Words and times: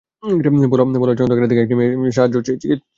বলা 0.95 1.11
হয়, 1.11 1.17
চলন্ত 1.17 1.33
গাড়ি 1.37 1.47
থেকে 1.51 1.61
একটি 1.61 1.75
মেয়ে 1.75 2.15
সাহায্য 2.17 2.35
চেয়ে 2.37 2.59
চিৎকার 2.59 2.71
করছেন। 2.71 2.89